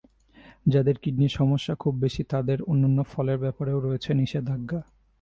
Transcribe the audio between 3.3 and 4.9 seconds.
ব্যাপারেও রয়েছে নিষেধাজ্ঞা।